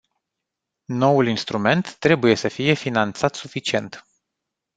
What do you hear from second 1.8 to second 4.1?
trebuie să fie finanțat suficient.